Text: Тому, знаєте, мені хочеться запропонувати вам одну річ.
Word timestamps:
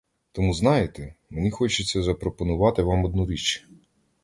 Тому, 0.31 0.53
знаєте, 0.53 1.15
мені 1.29 1.51
хочеться 1.51 2.03
запропонувати 2.03 2.83
вам 2.83 3.05
одну 3.05 3.25
річ. 3.29 3.67